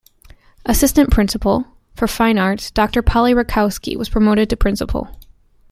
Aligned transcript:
Assistant 0.65 1.11
Principal 1.11 1.63
for 1.93 2.07
Fine 2.07 2.39
Arts, 2.39 2.71
Doctor 2.71 3.03
Polly 3.03 3.35
Reikowski 3.35 3.95
was 3.95 4.09
promoted 4.09 4.49
to 4.49 4.57
Principal. 4.57 5.15